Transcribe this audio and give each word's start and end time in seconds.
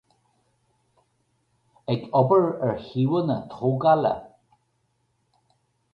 Ag 1.91 1.99
obair 2.19 2.47
ar 2.67 2.75
shuíomhanna 2.85 3.37
tógála. 3.51 4.13